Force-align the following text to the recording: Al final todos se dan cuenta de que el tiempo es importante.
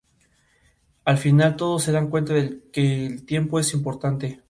Al 1.05 1.19
final 1.19 1.55
todos 1.55 1.83
se 1.83 1.91
dan 1.91 2.09
cuenta 2.09 2.33
de 2.33 2.59
que 2.73 3.05
el 3.05 3.23
tiempo 3.23 3.59
es 3.59 3.71
importante. 3.75 4.39